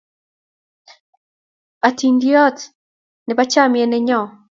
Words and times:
atindeyot 1.87 2.57
nebo 3.27 3.41
chamiet 3.51 3.87
neyo 3.89 4.21